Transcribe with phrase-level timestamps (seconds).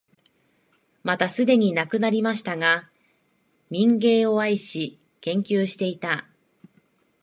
[1.03, 2.89] またすでに亡くなりましたが、
[3.69, 6.25] 民藝を愛し、研究していた、